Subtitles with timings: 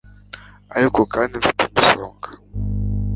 [0.75, 2.27] Ariko kandi mfite umusonga